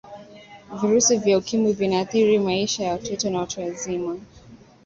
[0.81, 4.17] virusi vya ukimwi vinaathiri maisha ya watoto na watu wazima